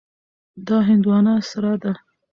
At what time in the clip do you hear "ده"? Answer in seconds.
1.81-1.93